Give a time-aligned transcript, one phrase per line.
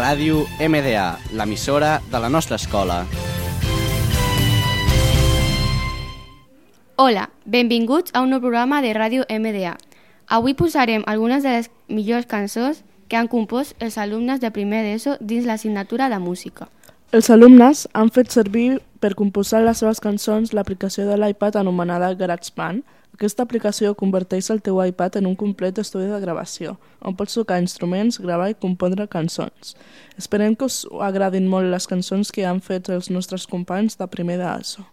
[0.00, 3.02] Ràdio MDA, l'emissora de la nostra escola.
[6.96, 9.74] Hola, benvinguts a un nou programa de Ràdio MDA.
[10.32, 12.80] Avui posarem algunes de les millors cançons
[13.12, 16.70] que han compost els alumnes de primer d'ESO dins l'assignatura de música.
[17.12, 22.84] Els alumnes han fet servir per composar les seves cançons l'aplicació de l'iPad anomenada GarageBand.
[23.16, 27.58] Aquesta aplicació converteix el teu iPad en un complet estudi de gravació, on pots tocar
[27.60, 29.74] instruments, gravar i compondre cançons.
[30.20, 34.38] Esperem que us agradin molt les cançons que han fet els nostres companys de primer
[34.40, 34.86] d'ESO.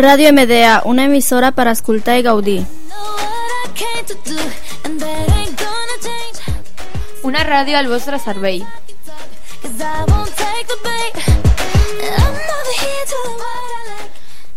[0.00, 2.62] Ràdio MDA, una emissora per escoltar i gaudir.
[7.22, 8.62] Una ràdio al vostre servei.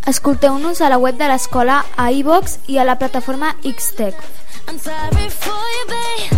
[0.06, 4.16] Escolteu-nos a la web de l'escola, a iVox i a la plataforma Xtech.
[4.66, 6.33] I'm sorry for you, babe.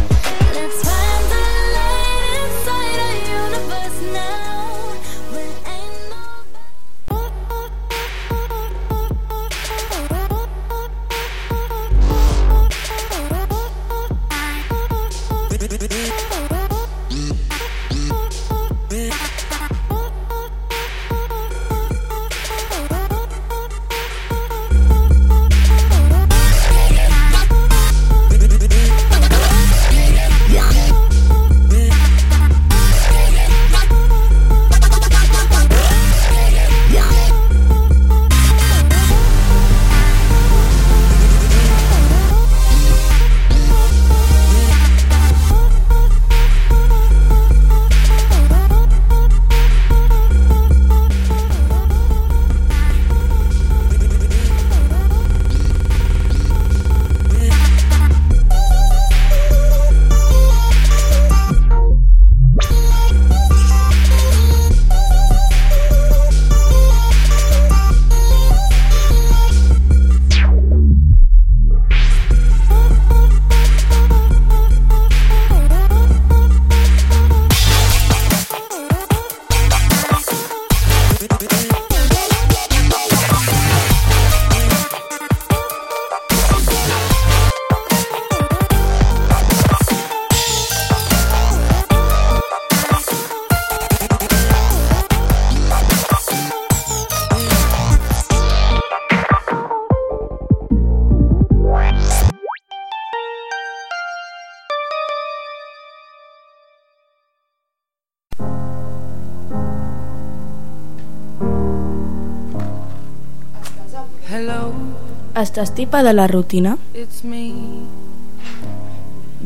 [115.46, 116.72] Estàs tipa de la rutina?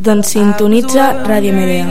[0.06, 1.86] Doncs sintonitza Ràdio Medea.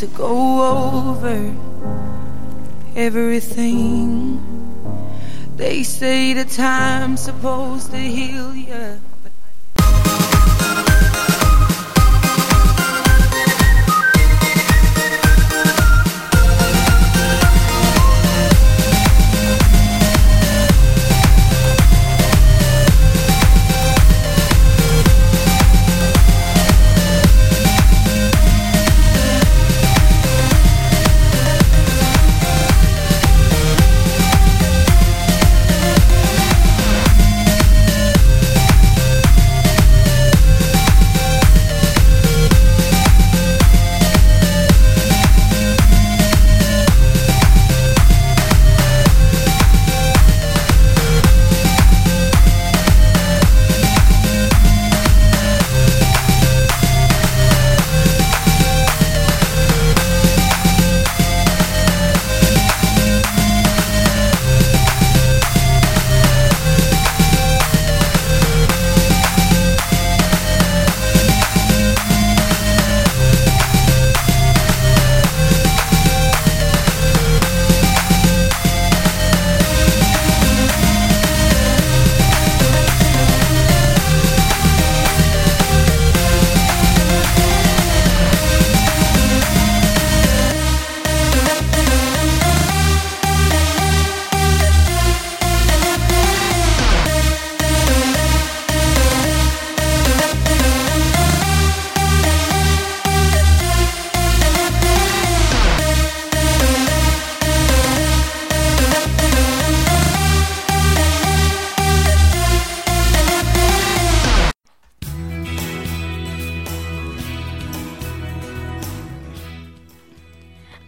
[0.00, 0.32] To go
[1.10, 1.38] over
[2.96, 4.40] everything.
[5.56, 9.11] They say the time's supposed to heal you.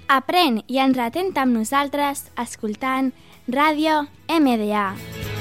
[0.06, 3.12] Aprèn i entretén amb nosaltres escoltant
[3.48, 5.33] Ràdio MDA.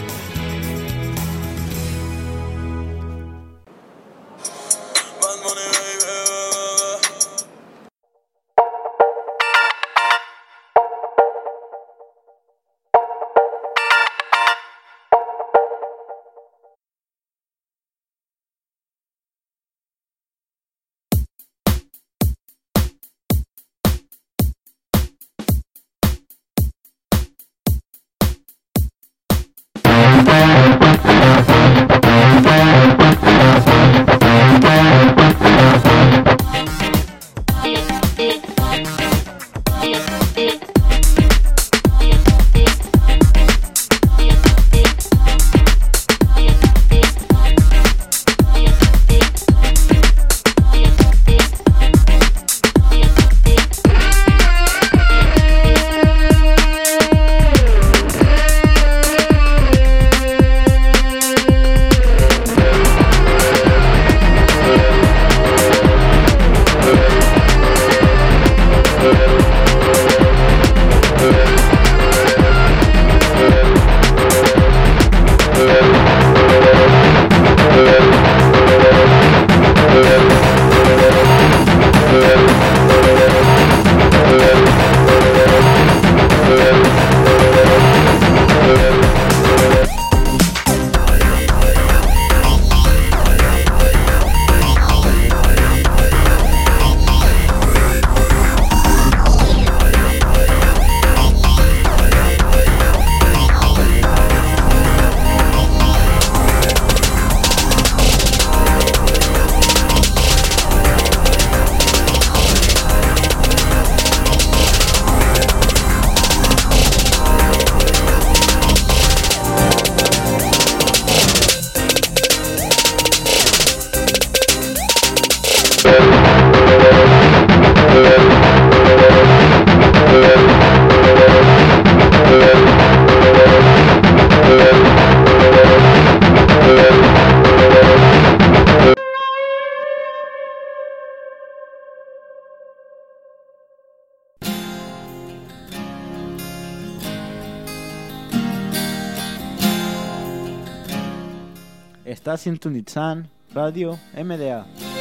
[152.14, 154.93] Està sintonitzant Ràdio MDA.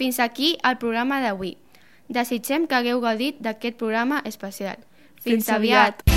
[0.00, 1.58] Fins aquí el programa d'avui.
[2.08, 4.78] Desitgem que hagueu gaudit d'aquest programa especial.
[5.20, 6.00] Fins, Fins aviat.
[6.08, 6.16] aviat.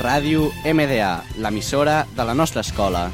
[0.00, 3.10] Ràdio MDA, l'emissora de la nostra escola.